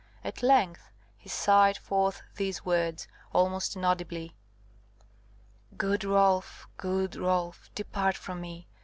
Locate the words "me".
8.41-8.67